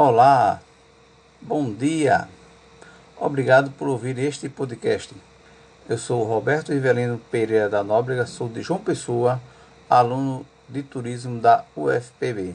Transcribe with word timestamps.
Olá, 0.00 0.60
bom 1.40 1.72
dia, 1.72 2.28
obrigado 3.16 3.72
por 3.72 3.88
ouvir 3.88 4.16
este 4.20 4.48
podcast. 4.48 5.12
Eu 5.88 5.98
sou 5.98 6.22
Roberto 6.22 6.72
Rivelino 6.72 7.18
Pereira 7.32 7.68
da 7.68 7.82
Nóbrega, 7.82 8.24
sou 8.24 8.48
de 8.48 8.62
João 8.62 8.78
Pessoa, 8.78 9.40
aluno 9.90 10.46
de 10.68 10.84
turismo 10.84 11.40
da 11.40 11.64
UFPB. 11.76 12.54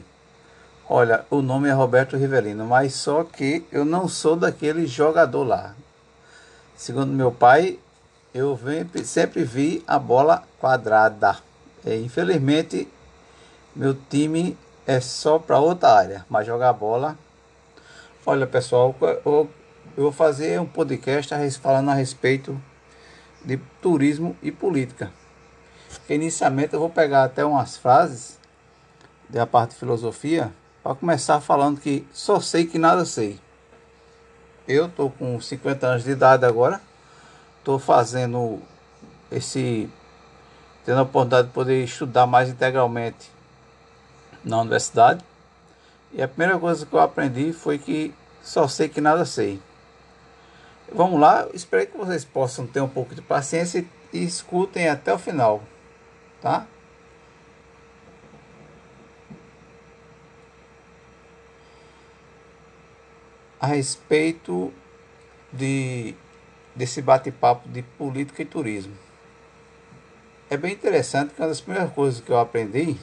Olha, 0.88 1.26
o 1.28 1.42
nome 1.42 1.68
é 1.68 1.72
Roberto 1.72 2.16
Rivelino, 2.16 2.64
mas 2.64 2.94
só 2.94 3.22
que 3.24 3.62
eu 3.70 3.84
não 3.84 4.08
sou 4.08 4.36
daquele 4.36 4.86
jogador 4.86 5.44
lá. 5.44 5.74
Segundo 6.74 7.12
meu 7.12 7.30
pai, 7.30 7.78
eu 8.32 8.58
sempre 9.04 9.44
vi 9.44 9.84
a 9.86 9.98
bola 9.98 10.44
quadrada. 10.58 11.36
E, 11.84 11.94
infelizmente, 11.96 12.88
meu 13.76 13.94
time 14.08 14.56
é 14.86 14.98
só 14.98 15.38
para 15.38 15.60
outra 15.60 15.92
área, 15.92 16.24
mas 16.30 16.46
jogar 16.46 16.72
bola. 16.72 17.18
Olha, 18.26 18.46
pessoal, 18.46 18.96
eu, 19.26 19.50
vou 19.94 20.10
fazer 20.10 20.58
um 20.58 20.64
podcast 20.64 21.34
falando 21.60 21.90
a 21.90 21.94
respeito 21.94 22.58
de 23.44 23.58
turismo 23.82 24.34
e 24.42 24.50
política. 24.50 25.12
Inicialmente 26.08 26.72
eu 26.72 26.80
vou 26.80 26.88
pegar 26.88 27.24
até 27.24 27.44
umas 27.44 27.76
frases 27.76 28.38
da 29.28 29.46
parte 29.46 29.72
de 29.72 29.76
filosofia 29.76 30.50
para 30.82 30.94
começar 30.94 31.38
falando 31.42 31.78
que 31.78 32.06
só 32.14 32.40
sei 32.40 32.64
que 32.64 32.78
nada 32.78 33.04
sei. 33.04 33.38
Eu 34.66 34.88
tô 34.88 35.10
com 35.10 35.38
50 35.38 35.86
anos 35.86 36.04
de 36.04 36.12
idade 36.12 36.46
agora 36.46 36.80
estou 37.58 37.78
fazendo 37.78 38.58
esse 39.30 39.90
tendo 40.84 41.00
a 41.00 41.02
oportunidade 41.02 41.48
de 41.48 41.54
poder 41.54 41.84
estudar 41.84 42.26
mais 42.26 42.48
integralmente 42.48 43.30
na 44.42 44.62
universidade. 44.62 45.22
E 46.14 46.22
a 46.22 46.28
primeira 46.28 46.58
coisa 46.60 46.86
que 46.86 46.92
eu 46.92 47.00
aprendi 47.00 47.52
foi 47.52 47.76
que 47.76 48.14
só 48.40 48.68
sei 48.68 48.88
que 48.88 49.00
nada 49.00 49.24
sei. 49.24 49.60
Vamos 50.92 51.20
lá, 51.20 51.48
espero 51.52 51.88
que 51.88 51.96
vocês 51.96 52.24
possam 52.24 52.68
ter 52.68 52.80
um 52.80 52.88
pouco 52.88 53.16
de 53.16 53.20
paciência 53.20 53.84
e 54.12 54.24
escutem 54.24 54.88
até 54.88 55.12
o 55.12 55.18
final, 55.18 55.60
tá? 56.40 56.68
A 63.58 63.66
respeito 63.66 64.72
de 65.52 66.14
desse 66.76 67.02
bate-papo 67.02 67.68
de 67.68 67.82
política 67.82 68.42
e 68.42 68.44
turismo. 68.44 68.96
É 70.50 70.56
bem 70.56 70.72
interessante 70.72 71.34
que 71.34 71.40
uma 71.40 71.48
das 71.48 71.60
primeiras 71.60 71.92
coisas 71.92 72.20
que 72.20 72.30
eu 72.30 72.38
aprendi 72.38 72.96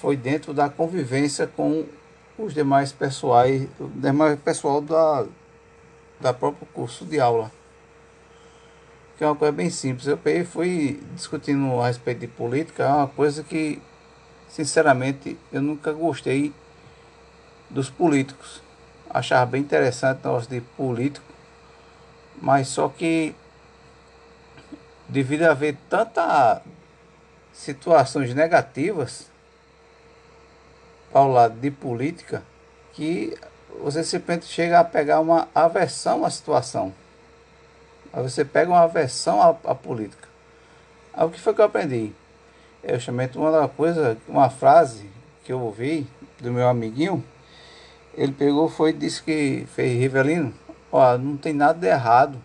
foi 0.00 0.16
dentro 0.16 0.52
da 0.54 0.68
convivência 0.68 1.46
com 1.46 1.84
os 2.38 2.54
demais 2.54 2.92
pessoais, 2.92 3.68
o 3.80 3.88
demais 3.88 4.38
pessoal 4.40 4.80
da, 4.80 5.26
da 6.20 6.32
próprio 6.32 6.66
curso 6.72 7.04
de 7.04 7.18
aula. 7.18 7.50
Que 9.16 9.24
é 9.24 9.26
uma 9.26 9.36
coisa 9.36 9.52
bem 9.52 9.70
simples. 9.70 10.06
Eu 10.06 10.18
fui 10.44 11.02
discutindo 11.14 11.80
a 11.80 11.86
respeito 11.86 12.20
de 12.20 12.26
política, 12.26 12.84
é 12.84 12.88
uma 12.88 13.08
coisa 13.08 13.42
que, 13.42 13.80
sinceramente, 14.48 15.38
eu 15.50 15.62
nunca 15.62 15.92
gostei 15.92 16.52
dos 17.70 17.88
políticos. 17.88 18.62
Achava 19.08 19.46
bem 19.46 19.62
interessante 19.62 20.20
o 20.24 20.28
negócio 20.28 20.50
de 20.50 20.60
político 20.60 21.36
mas 22.40 22.68
só 22.68 22.88
que 22.88 23.34
devido 25.08 25.42
a 25.42 25.52
haver 25.52 25.76
tantas 25.88 26.60
situações 27.52 28.34
negativas 28.34 29.30
ao 31.16 31.28
lado 31.28 31.58
de 31.58 31.70
política 31.70 32.42
que 32.92 33.34
você 33.82 34.04
simplesmente 34.04 34.46
chega 34.46 34.78
a 34.78 34.84
pegar 34.84 35.20
uma 35.20 35.48
aversão 35.54 36.26
à 36.26 36.30
situação. 36.30 36.92
Aí 38.12 38.22
você 38.22 38.44
pega 38.44 38.70
uma 38.70 38.82
aversão 38.82 39.40
à, 39.40 39.48
à 39.70 39.74
política. 39.74 40.28
Aí 41.14 41.24
o 41.24 41.30
que 41.30 41.40
foi 41.40 41.54
que 41.54 41.60
eu 41.62 41.64
aprendi? 41.64 42.12
Eu 42.82 43.00
chamei 43.00 43.30
uma 43.34 43.66
coisa, 43.66 44.18
uma 44.28 44.50
frase 44.50 45.08
que 45.42 45.52
eu 45.52 45.60
ouvi 45.60 46.06
do 46.38 46.52
meu 46.52 46.68
amiguinho, 46.68 47.24
ele 48.14 48.32
pegou 48.32 48.68
foi 48.68 48.92
disse 48.92 49.22
que 49.22 49.66
fez 49.74 49.98
Rivelino, 49.98 50.54
Ó, 50.92 51.16
não 51.18 51.36
tem 51.36 51.52
nada 51.52 51.78
de 51.78 51.86
errado 51.86 52.38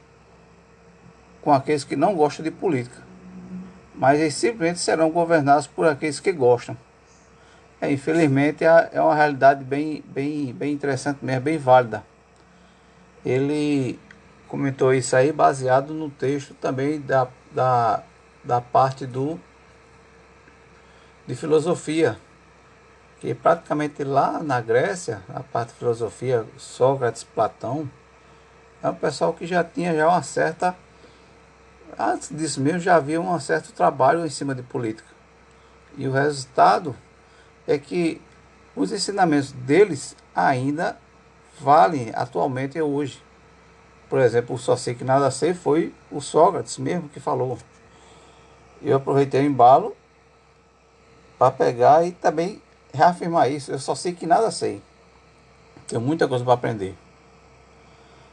com 1.41 1.51
aqueles 1.53 1.83
que 1.83 1.95
não 1.95 2.15
gostam 2.15 2.43
de 2.43 2.51
política, 2.51 3.03
mas 3.93 4.19
eles 4.19 4.33
simplesmente 4.33 4.79
serão 4.79 5.09
governados 5.09 5.67
por 5.67 5.87
aqueles 5.87 6.19
que 6.19 6.31
gostam. 6.31 6.77
É, 7.81 7.91
infelizmente 7.91 8.63
é, 8.63 8.89
é 8.93 9.01
uma 9.01 9.15
realidade 9.15 9.63
bem, 9.63 10.03
bem, 10.07 10.53
bem 10.53 10.71
interessante 10.71 11.25
mesmo, 11.25 11.41
bem 11.41 11.57
válida. 11.57 12.03
Ele 13.25 13.99
comentou 14.47 14.93
isso 14.93 15.15
aí 15.15 15.31
baseado 15.31 15.91
no 15.91 16.09
texto 16.09 16.53
também 16.53 17.01
da, 17.01 17.27
da, 17.51 18.03
da 18.43 18.61
parte 18.61 19.07
do 19.07 19.39
de 21.25 21.35
filosofia, 21.35 22.17
que 23.19 23.33
praticamente 23.33 24.03
lá 24.03 24.43
na 24.43 24.59
Grécia, 24.59 25.21
a 25.33 25.39
parte 25.41 25.69
de 25.69 25.75
filosofia, 25.75 26.45
Sócrates, 26.57 27.23
Platão, 27.23 27.89
é 28.83 28.89
um 28.89 28.95
pessoal 28.95 29.33
que 29.33 29.45
já 29.47 29.63
tinha 29.63 29.95
já 29.95 30.07
uma 30.07 30.21
certa 30.21 30.75
antes 31.97 32.29
disso 32.29 32.61
mesmo 32.61 32.79
já 32.79 32.95
havia 32.95 33.19
um 33.19 33.39
certo 33.39 33.71
trabalho 33.73 34.25
em 34.25 34.29
cima 34.29 34.53
de 34.53 34.61
política. 34.61 35.09
E 35.97 36.07
o 36.07 36.11
resultado 36.11 36.95
é 37.67 37.77
que 37.77 38.21
os 38.75 38.91
ensinamentos 38.91 39.51
deles 39.51 40.15
ainda 40.35 40.97
valem 41.59 42.11
atualmente 42.13 42.77
e 42.77 42.81
hoje. 42.81 43.21
Por 44.09 44.19
exemplo, 44.19 44.55
o 44.55 44.59
só 44.59 44.75
sei 44.75 44.93
que 44.93 45.03
nada 45.03 45.31
sei 45.31 45.53
foi 45.53 45.93
o 46.11 46.19
Sócrates 46.19 46.77
mesmo 46.77 47.07
que 47.09 47.19
falou. 47.19 47.57
Eu 48.81 48.97
aproveitei 48.97 49.41
o 49.41 49.45
embalo 49.45 49.95
para 51.37 51.51
pegar 51.51 52.05
e 52.05 52.11
também 52.11 52.61
reafirmar 52.93 53.49
isso. 53.49 53.71
Eu 53.71 53.79
só 53.79 53.95
sei 53.95 54.13
que 54.13 54.25
nada 54.25 54.51
sei. 54.51 54.81
Tenho 55.87 56.01
muita 56.01 56.27
coisa 56.27 56.43
para 56.43 56.53
aprender. 56.53 56.95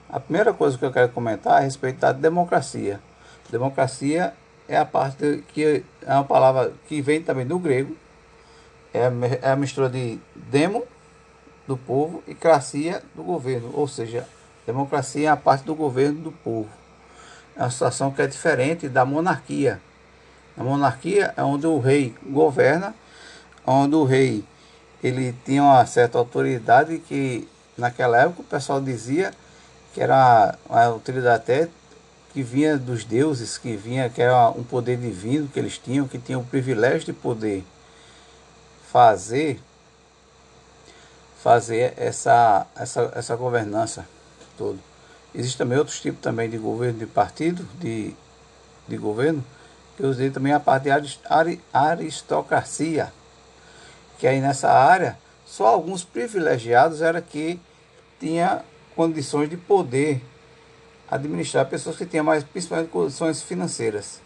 A 0.08 0.18
primeira 0.18 0.54
coisa 0.54 0.78
que 0.78 0.84
eu 0.84 0.92
quero 0.92 1.12
comentar 1.12 1.54
é 1.54 1.56
a 1.58 1.60
respeito 1.60 2.00
da 2.00 2.12
democracia. 2.12 3.00
Democracia 3.50 4.34
é 4.66 4.76
a 4.76 4.84
parte 4.84 5.44
que 5.48 5.84
é 6.02 6.12
uma 6.14 6.24
palavra 6.24 6.72
que 6.86 7.00
vem 7.00 7.22
também 7.22 7.46
do 7.46 7.58
grego, 7.58 7.96
é 8.92 9.06
a, 9.06 9.12
é 9.48 9.52
a 9.52 9.56
mistura 9.56 9.88
de 9.88 10.18
demo, 10.34 10.84
do 11.66 11.76
povo, 11.76 12.22
e 12.26 12.34
cracia, 12.34 13.02
do 13.14 13.22
governo. 13.22 13.70
Ou 13.74 13.86
seja, 13.86 14.26
democracia 14.66 15.28
é 15.28 15.30
a 15.30 15.36
parte 15.36 15.64
do 15.64 15.74
governo 15.74 16.20
do 16.20 16.32
povo. 16.32 16.68
É 17.56 17.62
uma 17.62 17.70
situação 17.70 18.10
que 18.10 18.22
é 18.22 18.26
diferente 18.26 18.88
da 18.88 19.04
monarquia. 19.04 19.80
A 20.56 20.64
monarquia 20.64 21.34
é 21.36 21.42
onde 21.42 21.66
o 21.66 21.78
rei 21.78 22.14
governa, 22.26 22.94
onde 23.66 23.94
o 23.94 24.04
rei 24.04 24.44
ele 25.02 25.34
tinha 25.44 25.62
uma 25.62 25.86
certa 25.86 26.18
autoridade 26.18 26.98
que 26.98 27.46
naquela 27.76 28.22
época 28.22 28.40
o 28.40 28.44
pessoal 28.44 28.80
dizia 28.80 29.32
que 29.94 30.00
era 30.00 30.56
uma 30.68 30.84
autoridade 30.84 31.36
até 31.36 31.68
que 32.32 32.42
vinha 32.42 32.76
dos 32.76 33.04
deuses, 33.04 33.56
que 33.56 33.76
vinha, 33.76 34.08
que 34.08 34.20
era 34.20 34.48
um 34.50 34.62
poder 34.62 34.96
divino 34.96 35.48
que 35.48 35.58
eles 35.58 35.78
tinham, 35.78 36.06
que 36.06 36.18
tinham 36.18 36.40
o 36.40 36.44
privilégio 36.44 37.06
de 37.06 37.12
poder 37.12 37.64
fazer 38.92 39.60
fazer 41.42 41.94
essa, 41.96 42.66
essa, 42.76 43.12
essa 43.14 43.36
governança 43.36 44.06
toda. 44.56 44.78
Existe 45.34 45.56
também 45.56 45.78
outros 45.78 46.00
tipos 46.00 46.20
também 46.20 46.50
de 46.50 46.58
governo, 46.58 46.98
de 46.98 47.06
partido, 47.06 47.66
de, 47.78 48.14
de 48.88 48.96
governo, 48.96 49.44
que 49.96 50.02
eu 50.02 50.08
usei 50.08 50.30
também 50.30 50.52
a 50.52 50.60
parte 50.60 50.84
de 50.84 51.60
aristocracia, 51.72 53.12
que 54.18 54.26
aí 54.26 54.40
nessa 54.40 54.70
área 54.70 55.16
só 55.46 55.66
alguns 55.66 56.04
privilegiados 56.04 57.00
era 57.02 57.22
que 57.22 57.60
tinha 58.18 58.62
condições 58.96 59.48
de 59.48 59.56
poder 59.56 60.20
administrar 61.08 61.66
pessoas 61.66 61.96
que 61.96 62.04
tenham 62.04 62.24
mais, 62.24 62.42
principalmente 62.42 62.90
condições 62.90 63.42
financeiras. 63.42 64.20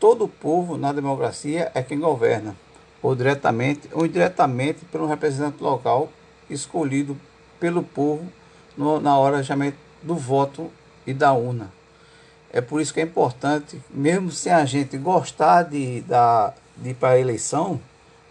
Todo 0.00 0.26
povo 0.26 0.78
na 0.78 0.92
democracia 0.92 1.70
é 1.74 1.82
quem 1.82 2.00
governa, 2.00 2.56
ou 3.02 3.14
diretamente 3.14 3.88
ou 3.92 4.06
indiretamente 4.06 4.84
pelo 4.86 5.06
representante 5.06 5.62
local 5.62 6.10
escolhido 6.48 7.16
pelo 7.58 7.82
povo 7.82 8.30
no, 8.76 9.00
na 9.00 9.16
hora 9.16 9.42
do 10.02 10.14
voto 10.14 10.70
e 11.06 11.12
da 11.12 11.32
urna. 11.32 11.70
É 12.52 12.60
por 12.60 12.80
isso 12.80 12.92
que 12.92 13.00
é 13.00 13.04
importante, 13.04 13.80
mesmo 13.90 14.30
sem 14.30 14.52
a 14.52 14.64
gente 14.64 14.98
gostar 14.98 15.62
de, 15.62 16.00
da, 16.02 16.52
de 16.76 16.90
ir 16.90 16.94
para 16.94 17.10
a 17.10 17.18
eleição, 17.18 17.80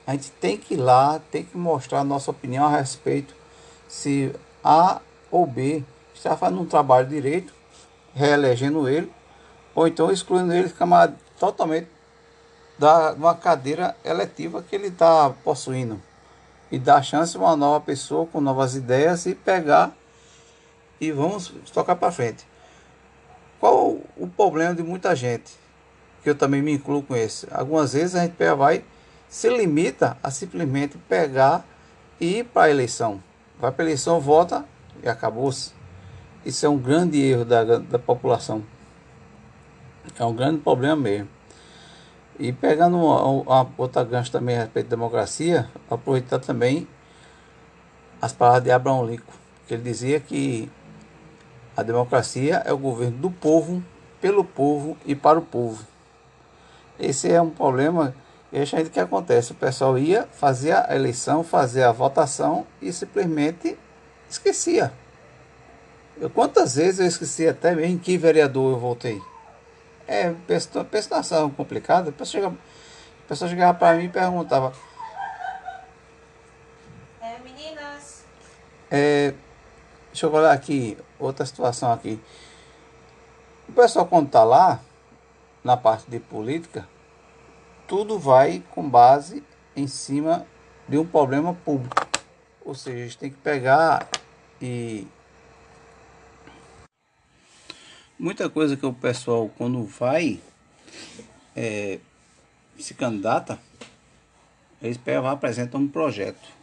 a 0.05 0.11
gente 0.11 0.31
tem 0.31 0.57
que 0.57 0.73
ir 0.73 0.77
lá, 0.77 1.21
tem 1.31 1.43
que 1.43 1.57
mostrar 1.57 1.99
a 1.99 2.03
nossa 2.03 2.31
opinião 2.31 2.65
a 2.65 2.69
respeito 2.69 3.33
se 3.87 4.33
a 4.63 4.99
ou 5.31 5.45
B 5.45 5.83
está 6.13 6.35
fazendo 6.35 6.61
um 6.61 6.65
trabalho 6.65 7.07
direito, 7.07 7.53
reelegendo 8.13 8.89
ele, 8.89 9.09
ou 9.73 9.87
então 9.87 10.11
excluindo 10.11 10.51
ele, 10.51 10.67
fica 10.67 11.13
totalmente 11.39 11.87
da 12.79 13.11
uma 13.13 13.35
cadeira 13.35 13.95
eletiva 14.03 14.63
que 14.63 14.75
ele 14.75 14.87
está 14.87 15.29
possuindo. 15.43 16.01
e 16.71 16.77
dar 16.77 17.01
chance 17.01 17.35
a 17.35 17.39
uma 17.39 17.55
nova 17.55 17.83
pessoa 17.83 18.27
com 18.27 18.39
novas 18.39 18.75
ideias 18.75 19.25
e 19.25 19.33
pegar 19.33 19.91
e 21.01 21.11
vamos 21.11 21.51
tocar 21.73 21.95
para 21.95 22.11
frente. 22.11 22.45
Qual 23.59 23.97
o 24.15 24.27
problema 24.27 24.75
de 24.75 24.83
muita 24.83 25.15
gente? 25.15 25.51
Que 26.21 26.29
eu 26.29 26.35
também 26.35 26.61
me 26.61 26.71
incluo 26.71 27.01
com 27.01 27.15
esse. 27.15 27.47
Algumas 27.51 27.93
vezes 27.93 28.15
a 28.15 28.21
gente 28.21 28.35
vai 28.55 28.83
se 29.27 29.49
limita 29.49 30.15
a 30.21 30.29
simplesmente 30.29 30.95
pegar 30.97 31.65
e 32.19 32.39
ir 32.39 32.43
para 32.45 32.63
a 32.63 32.69
eleição. 32.69 33.21
Vai 33.59 33.71
para 33.71 33.83
a 33.83 33.87
eleição, 33.87 34.19
vota 34.19 34.63
e 35.03 35.09
acabou-se. 35.09 35.71
Isso 36.45 36.65
é 36.65 36.69
um 36.69 36.77
grande 36.77 37.19
erro 37.19 37.45
da, 37.45 37.63
da 37.79 37.99
população. 37.99 38.63
É 40.17 40.23
um 40.23 40.35
grande 40.35 40.59
problema 40.59 40.95
mesmo. 40.95 41.38
E 42.39 42.53
pegando 42.53 42.97
uma, 42.97 43.23
uma 43.23 43.69
outra 43.77 44.03
gancho 44.03 44.31
também 44.31 44.55
a 44.55 44.61
respeito 44.61 44.87
da 44.87 44.95
democracia, 44.95 45.69
aproveitar 45.89 46.39
também 46.39 46.87
as 48.21 48.31
palavras 48.33 48.63
de 48.63 48.71
Abraão 48.71 49.05
Lincoln, 49.05 49.33
que 49.67 49.73
ele 49.73 49.83
dizia 49.83 50.19
que 50.19 50.71
a 51.75 51.83
democracia 51.83 52.63
é 52.65 52.71
o 52.71 52.77
governo 52.77 53.17
do 53.17 53.29
povo, 53.29 53.83
pelo 54.21 54.43
povo 54.43 54.97
e 55.05 55.15
para 55.15 55.37
o 55.37 55.41
povo. 55.41 55.85
Esse 56.97 57.31
é 57.31 57.41
um 57.41 57.49
problema 57.49 58.13
e 58.51 58.59
a 58.59 58.65
gente 58.65 58.89
que 58.89 58.99
acontece, 58.99 59.51
o 59.51 59.55
pessoal 59.55 59.97
ia, 59.97 60.27
fazia 60.31 60.85
a 60.87 60.95
eleição, 60.95 61.43
fazia 61.43 61.89
a 61.89 61.91
votação 61.91 62.65
e 62.81 62.91
simplesmente 62.91 63.77
esquecia. 64.29 64.91
Eu, 66.19 66.29
quantas 66.29 66.75
vezes 66.75 66.99
eu 66.99 67.05
esqueci 67.05 67.47
até 67.47 67.75
mesmo 67.75 67.93
em 67.93 67.97
que 67.97 68.17
vereador 68.17 68.73
eu 68.73 68.79
votei? 68.79 69.21
É, 70.11 70.33
prestação 70.89 71.51
complicada. 71.51 72.09
A 72.09 72.11
pessoa 72.11 72.41
chegava, 72.41 72.55
a 72.55 73.27
pessoa 73.27 73.47
chegava 73.47 73.77
para 73.77 73.95
mim 73.95 74.05
e 74.05 74.09
perguntava. 74.09 74.73
É, 77.21 77.37
meninas. 77.37 78.25
É, 78.89 79.35
deixa 80.07 80.25
eu 80.25 80.33
olhar 80.33 80.51
aqui, 80.51 80.97
outra 81.19 81.45
situação 81.45 81.91
aqui. 81.91 82.19
O 83.67 83.71
pessoal 83.71 84.07
quando 84.07 84.25
está 84.25 84.43
lá, 84.43 84.79
na 85.63 85.77
parte 85.77 86.09
de 86.09 86.19
política, 86.19 86.89
tudo 87.87 88.17
vai 88.17 88.63
com 88.71 88.89
base 88.89 89.43
em 89.75 89.85
cima 89.85 90.43
de 90.87 90.97
um 90.97 91.05
problema 91.05 91.53
público. 91.53 91.95
Ou 92.65 92.73
seja, 92.73 92.97
a 92.97 93.03
gente 93.03 93.17
tem 93.19 93.29
que 93.29 93.37
pegar 93.37 94.07
e 94.59 95.07
muita 98.19 98.49
coisa 98.49 98.75
que 98.75 98.85
o 98.85 98.91
pessoal 98.91 99.49
quando 99.57 99.81
vai 99.85 100.41
é, 101.55 101.99
se 102.77 102.93
candidata, 102.93 103.57
eles 104.81 104.97
pegam, 104.97 105.27
apresentam 105.27 105.79
um 105.79 105.87
projeto. 105.87 106.59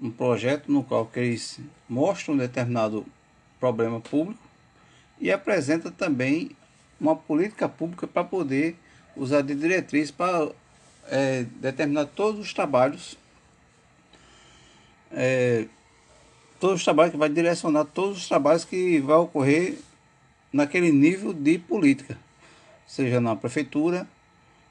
Um 0.00 0.10
projeto 0.10 0.70
no 0.70 0.82
qual 0.82 1.08
eles 1.14 1.60
mostram 1.88 2.34
um 2.34 2.38
determinado 2.38 3.06
problema 3.58 4.00
público 4.00 4.42
e 5.18 5.30
apresenta 5.30 5.90
também 5.90 6.50
uma 7.00 7.14
política 7.14 7.68
pública 7.68 8.06
para 8.06 8.24
poder 8.24 8.76
usar 9.16 9.42
de 9.42 9.54
diretriz 9.54 10.10
para 10.10 10.50
é, 11.08 11.44
determinar 11.44 12.06
todos 12.06 12.40
os 12.40 12.52
trabalhos 12.52 13.16
é, 15.12 15.66
todos 16.60 16.76
os 16.76 16.84
trabalhos 16.84 17.12
que 17.12 17.18
vai 17.18 17.28
direcionar 17.28 17.84
todos 17.86 18.18
os 18.18 18.28
trabalhos 18.28 18.64
que 18.64 19.00
vai 19.00 19.16
ocorrer 19.16 19.78
naquele 20.56 20.90
nível 20.90 21.34
de 21.34 21.58
política, 21.58 22.18
seja 22.86 23.20
na 23.20 23.36
prefeitura, 23.36 24.08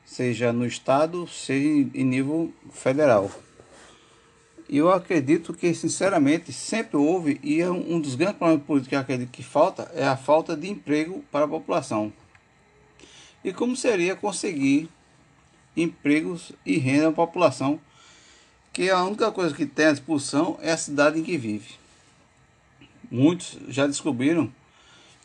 seja 0.03 0.51
no 0.51 0.65
estado, 0.65 1.27
seja 1.27 1.67
em 1.93 2.03
nível 2.03 2.51
federal. 2.71 3.29
E 4.67 4.77
eu 4.77 4.91
acredito 4.91 5.53
que, 5.53 5.71
sinceramente, 5.75 6.51
sempre 6.51 6.97
houve, 6.97 7.39
e 7.43 7.61
é 7.61 7.69
um 7.69 7.99
dos 8.01 8.15
grandes 8.15 8.37
problemas 8.37 8.65
políticos 8.65 8.89
que 8.89 8.95
eu 8.95 8.99
acredito 8.99 9.31
que 9.31 9.43
falta, 9.43 9.91
é 9.93 10.03
a 10.03 10.17
falta 10.17 10.57
de 10.57 10.67
emprego 10.67 11.23
para 11.31 11.45
a 11.45 11.47
população. 11.47 12.11
E 13.43 13.53
como 13.53 13.75
seria 13.75 14.15
conseguir 14.15 14.89
empregos 15.77 16.51
e 16.65 16.77
renda 16.77 17.09
à 17.09 17.11
população, 17.11 17.79
que 18.73 18.89
a 18.89 19.03
única 19.03 19.31
coisa 19.31 19.53
que 19.53 19.67
tem 19.67 19.85
à 19.85 19.91
disposição 19.91 20.57
é 20.61 20.71
a 20.71 20.77
cidade 20.77 21.19
em 21.19 21.23
que 21.23 21.37
vive. 21.37 21.75
Muitos 23.11 23.59
já 23.67 23.85
descobriram 23.85 24.51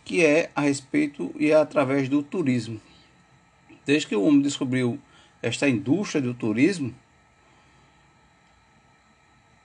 que 0.05 0.25
é 0.25 0.51
a 0.55 0.63
respeito 0.63 1.35
e 1.39 1.51
é 1.51 1.55
através 1.55 2.09
do 2.09 2.23
turismo. 2.23 2.81
Desde 3.85 4.07
que 4.07 4.17
o 4.17 4.23
homem 4.23 4.41
descobriu 4.41 4.99
esta 5.43 5.69
indústria 5.69 6.21
do 6.21 6.35
turismo, 6.35 6.95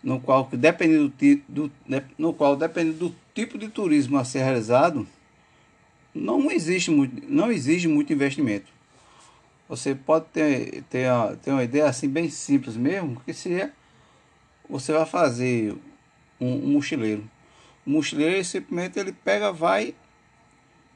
no 0.03 0.19
qual 0.19 0.47
dependendo 0.51 1.09
do, 1.09 1.41
do, 1.67 1.71
no 2.17 2.33
qual 2.33 2.55
dependendo 2.55 3.09
do 3.09 3.15
tipo 3.33 3.57
de 3.57 3.67
turismo 3.69 4.17
a 4.17 4.23
ser 4.23 4.43
realizado, 4.43 5.07
não 6.13 6.49
existe 6.49 6.91
muito, 6.91 7.29
não 7.29 7.51
exige 7.51 7.87
muito 7.87 8.13
investimento. 8.13 8.71
Você 9.67 9.95
pode 9.95 10.25
ter, 10.25 10.83
ter, 10.83 11.09
ter 11.41 11.51
uma 11.51 11.63
ideia 11.63 11.87
assim 11.87 12.07
bem 12.07 12.29
simples 12.29 12.77
mesmo, 12.77 13.19
que 13.25 13.33
se 13.33 13.51
é, 13.53 13.71
você 14.69 14.93
vai 14.93 15.05
fazer 15.05 15.75
um, 16.39 16.53
um 16.53 16.67
mochileiro. 16.73 17.27
O 17.85 17.89
mochileiro 17.89 18.43
simplesmente 18.45 18.99
ele 18.99 19.11
pega, 19.11 19.51
vai 19.51 19.95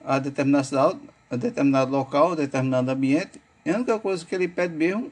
a 0.04 0.19
determinada 0.19 0.98
a 1.30 1.36
determinado 1.36 1.92
local, 1.92 2.31
a 2.31 2.36
determinado 2.36 2.90
ambiente. 2.90 3.40
E 3.66 3.69
a 3.69 3.75
única 3.75 4.00
coisa 4.00 4.25
que 4.25 4.34
ele 4.34 4.48
pede 4.48 4.74
mesmo, 4.74 5.12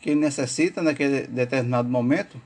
que 0.00 0.10
ele 0.10 0.20
necessita 0.20 0.82
naquele 0.82 1.26
determinado 1.26 1.88
momento, 1.88 2.40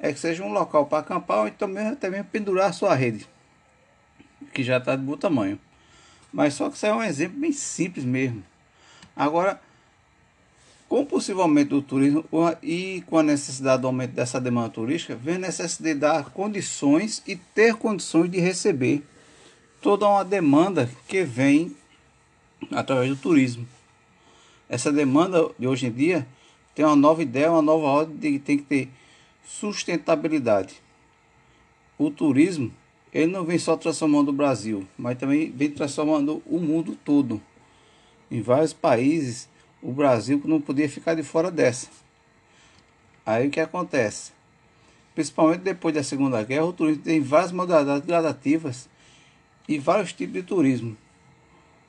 é 0.00 0.12
que 0.12 0.18
seja 0.18 0.42
um 0.42 0.52
local 0.52 0.86
para 0.86 0.98
acampar 0.98 1.40
ou 1.40 1.48
então 1.48 1.68
mesmo, 1.68 1.92
até 1.92 2.08
mesmo 2.08 2.24
pendurar 2.24 2.70
a 2.70 2.72
sua 2.72 2.94
rede, 2.94 3.28
que 4.52 4.64
já 4.64 4.78
está 4.78 4.96
de 4.96 5.02
bom 5.02 5.16
tamanho. 5.16 5.58
Mas 6.32 6.54
só 6.54 6.68
que 6.68 6.76
isso 6.76 6.86
é 6.86 6.94
um 6.94 7.02
exemplo 7.02 7.38
bem 7.38 7.52
simples 7.52 8.04
mesmo. 8.04 8.42
Agora, 9.14 9.60
com 10.88 11.04
possivelmente 11.04 11.70
do 11.70 11.82
turismo 11.82 12.24
e 12.62 13.04
com 13.06 13.18
a 13.18 13.22
necessidade 13.22 13.82
do 13.82 13.88
aumento 13.88 14.12
dessa 14.12 14.40
demanda 14.40 14.70
turística, 14.70 15.14
vem 15.14 15.36
a 15.36 15.38
necessidade 15.38 15.94
de 15.94 16.00
dar 16.00 16.30
condições 16.30 17.22
e 17.26 17.36
ter 17.36 17.74
condições 17.74 18.30
de 18.30 18.40
receber 18.40 19.04
toda 19.80 20.06
uma 20.06 20.24
demanda 20.24 20.90
que 21.08 21.22
vem 21.22 21.74
através 22.70 23.08
do 23.08 23.16
turismo. 23.16 23.66
Essa 24.68 24.92
demanda 24.92 25.50
de 25.58 25.66
hoje 25.66 25.86
em 25.86 25.92
dia 25.92 26.26
tem 26.74 26.84
uma 26.84 26.96
nova 26.96 27.22
ideia, 27.22 27.50
uma 27.50 27.62
nova 27.62 27.86
ordem 27.86 28.16
de 28.16 28.32
que 28.32 28.38
tem 28.38 28.58
que 28.58 28.64
ter 28.64 28.88
sustentabilidade. 29.44 30.74
O 31.98 32.10
turismo, 32.10 32.72
ele 33.12 33.32
não 33.32 33.44
vem 33.44 33.58
só 33.58 33.76
transformando 33.76 34.28
o 34.28 34.32
Brasil, 34.32 34.86
mas 34.96 35.18
também 35.18 35.50
vem 35.50 35.70
transformando 35.70 36.42
o 36.46 36.58
mundo 36.58 36.96
todo. 37.04 37.40
Em 38.30 38.40
vários 38.40 38.72
países, 38.72 39.48
o 39.82 39.92
Brasil 39.92 40.40
não 40.44 40.60
podia 40.60 40.88
ficar 40.88 41.14
de 41.14 41.22
fora 41.22 41.50
dessa. 41.50 41.88
Aí 43.26 43.48
o 43.48 43.50
que 43.50 43.60
acontece? 43.60 44.32
Principalmente 45.14 45.62
depois 45.62 45.94
da 45.94 46.02
Segunda 46.02 46.42
Guerra, 46.42 46.66
o 46.66 46.72
turismo 46.72 47.02
tem 47.02 47.20
várias 47.20 47.50
modalidades 47.50 48.06
gradativas 48.06 48.88
e 49.68 49.78
vários 49.78 50.12
tipos 50.12 50.34
de 50.34 50.42
turismo. 50.42 50.96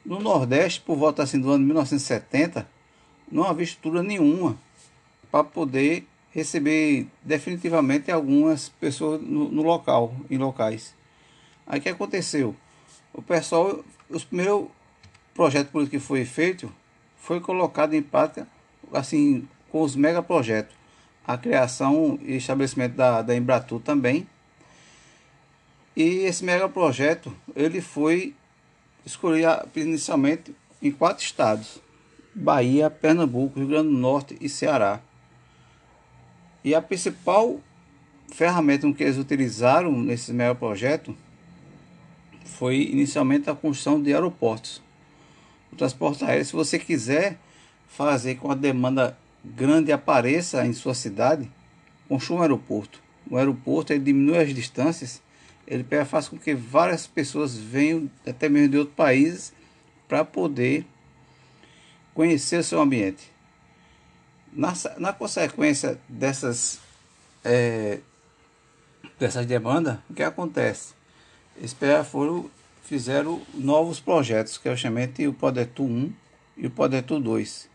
No 0.05 0.19
Nordeste, 0.19 0.81
por 0.81 0.97
volta 0.97 1.23
assim 1.23 1.39
do 1.39 1.51
ano 1.51 1.65
1970, 1.65 2.67
não 3.31 3.43
havia 3.43 3.63
estrutura 3.63 4.03
nenhuma 4.03 4.57
para 5.31 5.43
poder 5.43 6.05
receber 6.31 7.07
definitivamente 7.21 8.11
algumas 8.11 8.69
pessoas 8.69 9.21
no, 9.21 9.49
no, 9.49 9.61
local, 9.61 10.13
em 10.29 10.37
locais. 10.37 10.95
Aí 11.67 11.79
o 11.79 11.81
que 11.81 11.89
aconteceu? 11.89 12.55
O 13.13 13.21
pessoal, 13.21 13.83
os 14.09 14.23
primeiros 14.23 14.67
projetos 15.33 15.71
políticos 15.71 16.01
que 16.01 16.05
foi 16.05 16.25
feito, 16.25 16.71
foi 17.17 17.39
colocado 17.39 17.93
em 17.93 18.01
prática 18.01 18.47
assim 18.91 19.47
com 19.71 19.81
os 19.81 19.95
megaprojetos. 19.95 20.75
A 21.25 21.37
criação 21.37 22.17
e 22.23 22.37
estabelecimento 22.37 22.95
da, 22.95 23.21
da 23.21 23.35
Embratur 23.35 23.79
também, 23.79 24.27
e 25.95 26.19
esse 26.25 26.43
megaprojeto 26.43 27.35
ele 27.55 27.81
foi 27.81 28.33
escolhido 29.05 29.67
inicialmente 29.75 30.55
em 30.81 30.91
quatro 30.91 31.23
estados: 31.23 31.79
Bahia, 32.33 32.89
Pernambuco, 32.89 33.59
Rio 33.59 33.67
Grande 33.67 33.89
do 33.89 33.97
Norte 33.97 34.37
e 34.39 34.47
Ceará. 34.47 34.99
E 36.63 36.75
a 36.75 36.81
principal 36.81 37.59
ferramenta 38.31 38.91
que 38.93 39.03
eles 39.03 39.17
utilizaram 39.17 39.91
nesse 39.91 40.31
megaprojeto 40.31 41.15
foi 42.45 42.83
inicialmente 42.83 43.49
a 43.49 43.55
construção 43.55 44.01
de 44.01 44.13
aeroportos. 44.13 44.81
O 45.71 45.75
transporte 45.75 46.23
aéreo, 46.23 46.45
se 46.45 46.53
você 46.53 46.77
quiser 46.77 47.37
fazer 47.87 48.35
com 48.35 48.51
a 48.51 48.55
demanda 48.55 49.17
grande 49.43 49.91
apareça 49.91 50.65
em 50.65 50.73
sua 50.73 50.93
cidade, 50.93 51.49
construa 52.07 52.39
um 52.39 52.41
aeroporto. 52.43 53.01
O 53.29 53.37
aeroporto 53.37 53.93
ele 53.93 54.03
diminui 54.03 54.37
as 54.37 54.53
distâncias 54.53 55.21
ele 55.71 55.85
faz 56.03 56.27
com 56.27 56.37
que 56.37 56.53
várias 56.53 57.07
pessoas 57.07 57.55
venham 57.55 58.11
até 58.27 58.49
mesmo 58.49 58.67
de 58.67 58.77
outros 58.77 58.95
países 58.95 59.53
para 60.05 60.25
poder 60.25 60.85
conhecer 62.13 62.59
o 62.59 62.63
seu 62.63 62.81
ambiente. 62.81 63.31
Na, 64.51 64.73
na 64.97 65.13
consequência 65.13 65.97
dessas 66.09 66.81
é, 67.45 67.99
dessas 69.17 69.45
demandas, 69.45 69.97
o 70.09 70.13
que 70.13 70.21
acontece? 70.21 70.93
Eles 71.55 71.73
foram, 72.09 72.51
fizeram 72.83 73.41
novos 73.53 74.01
projetos, 74.01 74.57
que 74.57 74.67
eu 74.67 74.75
chamei 74.75 75.07
de 75.07 75.25
o 75.25 75.33
Podetu 75.33 75.83
1 75.83 76.13
e 76.57 76.67
o 76.67 76.71
Podetu 76.71 77.17
2. 77.17 77.69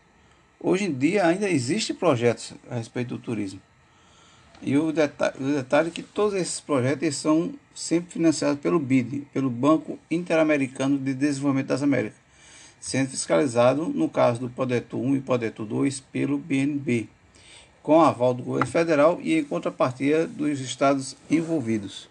Hoje 0.59 0.85
em 0.85 0.93
dia 0.93 1.25
ainda 1.25 1.49
existem 1.49 1.95
projetos 1.95 2.53
a 2.69 2.75
respeito 2.75 3.17
do 3.17 3.19
turismo. 3.19 3.59
E 4.61 4.77
o 4.77 4.91
detalhe, 4.91 5.35
o 5.39 5.53
detalhe 5.55 5.87
é 5.87 5.91
que 5.91 6.03
todos 6.03 6.35
esses 6.35 6.59
projetos 6.59 7.15
são 7.15 7.55
sempre 7.77 8.13
financiados 8.13 8.59
pelo 8.59 8.79
BID, 8.79 9.27
pelo 9.31 9.51
Banco 9.51 9.99
Interamericano 10.09 10.97
de 10.97 11.13
Desenvolvimento 11.13 11.67
das 11.67 11.83
Américas, 11.83 12.17
sendo 12.79 13.11
fiscalizado, 13.11 13.85
no 13.85 14.09
caso 14.09 14.39
do 14.39 14.49
Podetu 14.49 14.99
1 14.99 15.17
e 15.17 15.21
Podetu 15.21 15.63
2, 15.63 15.99
pelo 15.99 16.39
BNB, 16.39 17.07
com 17.83 18.01
aval 18.01 18.33
do 18.33 18.41
governo 18.41 18.65
federal 18.65 19.19
e 19.21 19.37
em 19.37 19.43
contrapartida 19.43 20.25
dos 20.25 20.59
estados 20.59 21.15
envolvidos. 21.29 22.09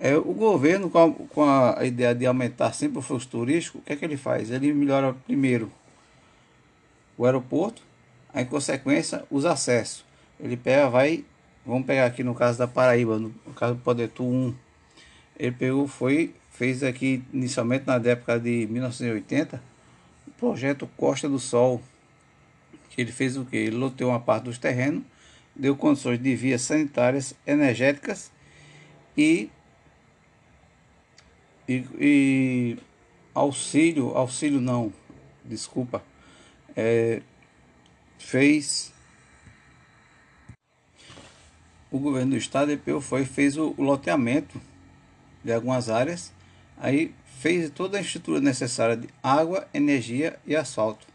É, 0.00 0.16
o 0.16 0.32
governo, 0.32 0.88
com 0.88 0.98
a, 0.98 1.12
com 1.28 1.44
a, 1.44 1.84
ideia 1.84 2.14
de 2.14 2.24
aumentar 2.24 2.72
sempre 2.72 3.00
o 3.00 3.02
fluxo 3.02 3.28
turístico, 3.28 3.78
o 3.78 3.82
que 3.82 3.92
é 3.92 3.96
que 3.96 4.04
ele 4.04 4.16
faz? 4.16 4.50
Ele 4.50 4.72
melhora 4.72 5.14
primeiro 5.26 5.70
o 7.18 7.26
aeroporto, 7.26 7.82
aí, 8.32 8.44
em 8.44 8.46
consequência, 8.46 9.24
os 9.30 9.44
acessos. 9.44 10.06
Ele 10.40 10.56
pega, 10.56 10.88
vai, 10.88 11.22
vamos 11.68 11.86
pegar 11.86 12.06
aqui 12.06 12.24
no 12.24 12.34
caso 12.34 12.58
da 12.58 12.66
Paraíba, 12.66 13.18
no, 13.18 13.30
caso 13.54 13.74
do 13.74 13.80
Podetu 13.80 14.24
1, 14.24 14.54
ele 15.38 15.52
pegou, 15.52 15.86
foi, 15.86 16.34
fez 16.50 16.82
aqui 16.82 17.22
inicialmente 17.32 17.86
na 17.86 17.96
época 17.96 18.40
de 18.40 18.66
1980, 18.70 19.62
o 20.26 20.30
projeto 20.32 20.88
Costa 20.96 21.28
do 21.28 21.38
Sol, 21.38 21.82
ele 22.96 23.12
fez 23.12 23.36
o 23.36 23.44
que? 23.44 23.56
Ele 23.56 23.76
loteou 23.76 24.10
uma 24.10 24.18
parte 24.18 24.44
dos 24.44 24.56
terrenos, 24.56 25.02
deu 25.54 25.76
condições 25.76 26.20
de 26.20 26.34
vias 26.34 26.62
sanitárias, 26.62 27.34
energéticas 27.46 28.32
e 29.16 29.50
e, 31.68 31.84
e 32.00 32.78
auxílio, 33.34 34.16
auxílio 34.16 34.58
não, 34.58 34.90
desculpa, 35.44 36.02
é, 36.74 37.20
fez 38.18 38.90
o 41.90 41.98
governo 41.98 42.32
do 42.32 42.36
estado 42.36 42.70
EPU 42.70 43.00
foi 43.00 43.24
fez 43.24 43.56
o, 43.56 43.74
o 43.76 43.82
loteamento 43.82 44.60
de 45.42 45.52
algumas 45.52 45.88
áreas, 45.88 46.32
aí 46.76 47.14
fez 47.40 47.70
toda 47.70 47.98
a 47.98 48.00
estrutura 48.00 48.40
necessária 48.40 48.96
de 48.96 49.08
água, 49.22 49.66
energia 49.72 50.38
e 50.46 50.54
asfalto. 50.54 51.06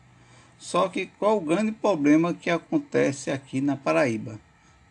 Só 0.58 0.88
que 0.88 1.08
qual 1.20 1.38
o 1.38 1.42
grande 1.42 1.72
problema 1.72 2.34
que 2.34 2.50
acontece 2.50 3.30
aqui 3.30 3.60
na 3.60 3.76
Paraíba? 3.76 4.40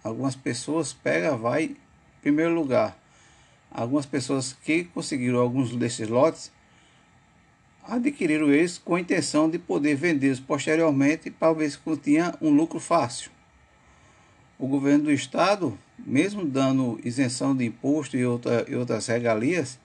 Algumas 0.04 0.36
pessoas 0.36 0.92
pegam, 0.92 1.38
vai, 1.38 1.64
em 1.64 1.76
primeiro 2.20 2.54
lugar, 2.54 2.96
algumas 3.70 4.04
pessoas 4.04 4.52
que 4.52 4.84
conseguiram 4.84 5.40
alguns 5.40 5.74
desses 5.74 6.08
lotes 6.08 6.52
adquiriram 7.84 8.48
eles 8.52 8.78
com 8.78 8.94
a 8.94 9.00
intenção 9.00 9.50
de 9.50 9.58
poder 9.58 9.96
vendê-los 9.96 10.38
posteriormente 10.38 11.30
para 11.30 11.52
ver 11.52 11.70
se 11.70 11.78
continha 11.78 12.34
um 12.40 12.50
lucro 12.50 12.78
fácil. 12.78 13.31
O 14.62 14.68
governo 14.68 15.06
do 15.06 15.12
estado, 15.12 15.76
mesmo 15.98 16.44
dando 16.44 17.00
isenção 17.02 17.52
de 17.52 17.64
imposto 17.64 18.16
e, 18.16 18.24
outra, 18.24 18.64
e 18.68 18.76
outras 18.76 19.08
regalias, 19.08 19.76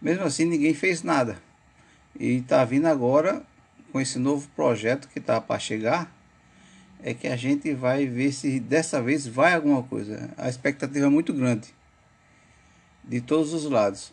mesmo 0.00 0.22
assim 0.22 0.44
ninguém 0.44 0.72
fez 0.72 1.02
nada. 1.02 1.42
E 2.16 2.36
está 2.36 2.64
vindo 2.64 2.86
agora 2.86 3.42
com 3.90 4.00
esse 4.00 4.20
novo 4.20 4.48
projeto 4.54 5.08
que 5.08 5.18
está 5.18 5.40
para 5.40 5.58
chegar, 5.58 6.14
é 7.02 7.12
que 7.12 7.26
a 7.26 7.34
gente 7.34 7.74
vai 7.74 8.06
ver 8.06 8.30
se 8.30 8.60
dessa 8.60 9.02
vez 9.02 9.26
vai 9.26 9.52
alguma 9.52 9.82
coisa. 9.82 10.30
A 10.38 10.48
expectativa 10.48 11.06
é 11.06 11.10
muito 11.10 11.34
grande 11.34 11.74
de 13.02 13.20
todos 13.20 13.52
os 13.52 13.64
lados. 13.64 14.12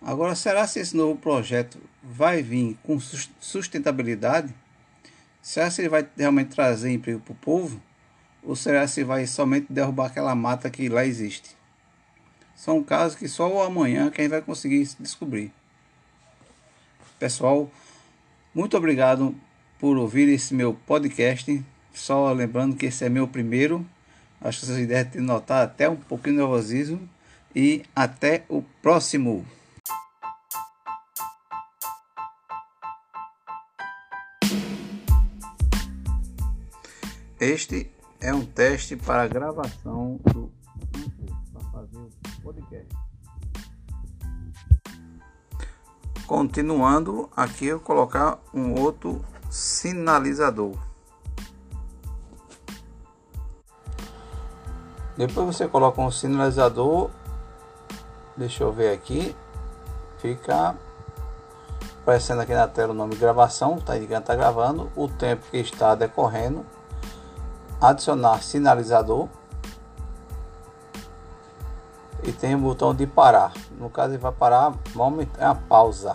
Agora, 0.00 0.36
será 0.36 0.68
se 0.68 0.78
esse 0.78 0.96
novo 0.96 1.18
projeto 1.18 1.80
vai 2.00 2.44
vir 2.44 2.78
com 2.84 3.00
sustentabilidade? 3.40 4.54
Será 5.42 5.68
se 5.68 5.80
ele 5.80 5.88
vai 5.88 6.06
realmente 6.16 6.54
trazer 6.54 6.92
emprego 6.92 7.18
para 7.18 7.32
o 7.32 7.34
povo? 7.34 7.87
Ou 8.48 8.56
será 8.56 8.88
se 8.88 9.04
vai 9.04 9.26
somente 9.26 9.70
derrubar 9.70 10.06
aquela 10.06 10.34
mata 10.34 10.70
que 10.70 10.88
lá 10.88 11.04
existe? 11.04 11.54
São 12.56 12.82
casos 12.82 13.18
que 13.18 13.28
só 13.28 13.62
amanhã 13.62 14.10
que 14.10 14.22
a 14.22 14.24
gente 14.24 14.30
vai 14.30 14.40
conseguir 14.40 14.88
descobrir. 14.98 15.52
Pessoal, 17.18 17.70
muito 18.54 18.74
obrigado 18.74 19.36
por 19.78 19.98
ouvir 19.98 20.30
esse 20.30 20.54
meu 20.54 20.72
podcast. 20.72 21.62
Só 21.92 22.32
lembrando 22.32 22.74
que 22.74 22.86
esse 22.86 23.04
é 23.04 23.10
meu 23.10 23.28
primeiro. 23.28 23.84
Acho 24.40 24.60
que 24.60 24.66
vocês 24.66 24.88
devem 24.88 25.12
ter 25.12 25.20
notado 25.20 25.64
até 25.66 25.86
um 25.86 25.96
pouquinho 25.96 26.36
de 26.36 26.40
nervosismo 26.40 27.06
e 27.54 27.82
até 27.94 28.44
o 28.48 28.62
próximo. 28.80 29.44
Este 37.38 37.90
é 38.20 38.34
um 38.34 38.44
teste 38.44 38.96
para 38.96 39.22
a 39.22 39.28
gravação 39.28 40.20
do 40.32 40.52
para 41.52 41.62
fazer 41.70 41.96
o 41.96 42.10
podcast. 42.42 42.88
Continuando, 46.26 47.30
aqui 47.36 47.66
eu 47.66 47.80
colocar 47.80 48.38
um 48.52 48.78
outro 48.80 49.24
sinalizador. 49.50 50.76
Depois 55.16 55.56
você 55.56 55.66
coloca 55.66 56.00
um 56.00 56.10
sinalizador 56.10 57.10
Deixa 58.38 58.62
eu 58.62 58.72
ver 58.72 58.92
aqui. 58.92 59.34
Fica 60.18 60.76
aparecendo 62.02 62.40
aqui 62.40 62.54
na 62.54 62.68
tela 62.68 62.92
o 62.92 62.96
nome 62.96 63.14
de 63.14 63.20
gravação, 63.20 63.78
tá 63.78 63.96
indicando 63.96 64.20
que 64.22 64.32
está 64.32 64.36
gravando, 64.36 64.88
o 64.94 65.08
tempo 65.08 65.44
que 65.50 65.56
está 65.58 65.96
decorrendo, 65.96 66.64
adicionar 67.80 68.42
sinalizador 68.42 69.28
e 72.22 72.32
tem 72.32 72.54
o 72.54 72.58
botão 72.58 72.94
de 72.94 73.06
parar. 73.06 73.52
No 73.78 73.88
caso 73.88 74.10
ele 74.10 74.18
vai 74.18 74.32
parar, 74.32 74.74
é 75.38 75.44
a 75.44 75.54
pausa. 75.54 76.14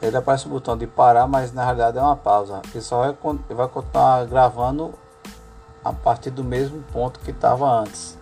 Ele 0.00 0.16
aparece 0.16 0.46
o 0.46 0.50
botão 0.50 0.76
de 0.76 0.86
parar, 0.86 1.26
mas 1.26 1.52
na 1.52 1.64
realidade 1.64 1.98
é 1.98 2.02
uma 2.02 2.16
pausa. 2.16 2.60
Ele 2.72 2.82
só 2.82 2.98
vai, 2.98 3.16
vai 3.48 3.68
continuar 3.68 4.26
gravando 4.26 4.92
a 5.84 5.92
partir 5.92 6.30
do 6.30 6.44
mesmo 6.44 6.82
ponto 6.92 7.20
que 7.20 7.30
estava 7.30 7.66
antes. 7.66 8.18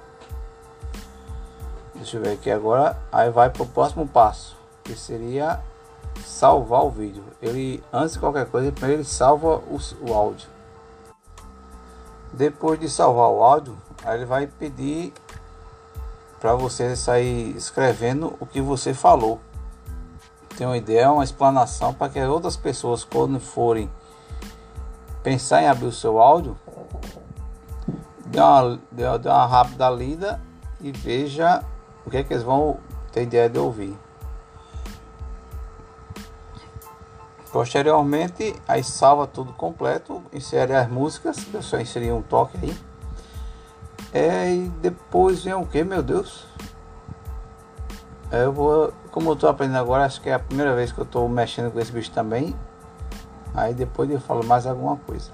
Deixa 1.95 2.17
eu 2.17 2.23
ver 2.23 2.33
aqui 2.35 2.51
agora. 2.51 2.97
Aí 3.11 3.31
vai 3.31 3.51
para 3.51 3.63
o 3.63 3.67
próximo 3.67 4.07
passo, 4.07 4.57
que 4.85 4.95
seria 4.95 5.61
salvar 6.25 6.85
o 6.85 6.91
vídeo. 6.91 7.25
Ele, 7.41 7.83
antes 7.93 8.15
de 8.15 8.19
qualquer 8.19 8.47
coisa, 8.47 8.71
primeiro 8.71 9.03
ele 9.03 9.09
salva 9.09 9.57
o, 9.57 9.79
o 10.03 10.15
áudio. 10.15 10.52
Depois 12.33 12.81
de 12.81 12.89
salvar 12.89 13.29
o 13.29 13.43
áudio, 13.43 13.77
aí 14.05 14.17
ele 14.17 14.25
vai 14.25 14.47
pedir 14.47 15.13
para 16.41 16.55
você 16.55 16.97
sair 16.97 17.55
escrevendo 17.57 18.35
o 18.41 18.47
que 18.47 18.61
você 18.61 18.95
falou. 18.95 19.41
Tem 20.57 20.67
uma 20.67 20.77
ideia, 20.77 21.11
uma 21.11 21.25
explanação 21.25 21.95
para 21.95 22.09
que 22.09 22.21
outras 22.21 22.57
pessoas, 22.57 23.05
quando 23.05 23.39
forem 23.39 23.91
pensar 25.23 25.63
em 25.63 25.69
abrir 25.69 25.87
o 25.87 25.93
seu 25.93 26.21
áudio, 26.21 26.59
dê 28.27 28.41
uma, 28.41 28.79
dê 28.91 29.29
uma 29.29 29.47
rápida 29.47 29.89
lida 29.91 30.41
e 30.81 30.91
veja 30.91 31.63
o 32.05 32.11
que 32.11 32.17
é 32.17 32.25
que 32.25 32.33
eles 32.33 32.43
vão 32.43 32.79
ter 33.13 33.23
ideia 33.23 33.49
de 33.49 33.59
ouvir. 33.59 33.97
Posteriormente, 37.53 38.57
aí 38.67 38.83
salva 38.83 39.27
tudo 39.27 39.53
completo, 39.53 40.23
insere 40.33 40.73
as 40.75 40.89
músicas, 40.89 41.47
eu 41.53 41.61
só 41.61 41.79
inseri 41.79 42.11
um 42.11 42.23
toque 42.23 42.57
aí. 42.63 42.75
É, 44.15 44.55
e 44.55 44.69
depois 44.81 45.45
vem 45.45 45.53
o 45.53 45.67
que, 45.67 45.85
meu 45.85 46.03
Deus? 46.03 46.47
É, 48.31 48.45
eu 48.45 48.53
vou, 48.53 48.91
como 49.11 49.29
eu 49.29 49.35
estou 49.35 49.51
aprendendo 49.51 49.79
agora, 49.79 50.07
acho 50.07 50.23
que 50.23 50.31
é 50.31 50.35
a 50.35 50.39
primeira 50.39 50.75
vez 50.75 50.93
que 50.93 50.99
eu 50.99 51.05
estou 51.05 51.29
mexendo 51.29 51.71
com 51.71 51.79
esse 51.79 51.93
bicho 51.93 52.11
também. 52.11 52.57
Aí 53.55 53.75
depois 53.75 54.11
eu 54.11 54.19
falo 54.19 54.43
mais 54.43 54.67
alguma 54.67 54.97
coisa. 54.97 55.31